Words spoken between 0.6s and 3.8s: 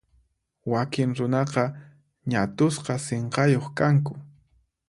Wakin runaqa ñat'usqa sinqayuq